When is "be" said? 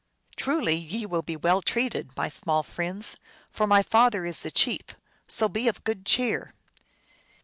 1.21-1.35, 5.47-5.67